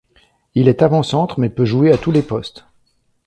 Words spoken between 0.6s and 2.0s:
est avant-centre mais peut jouer à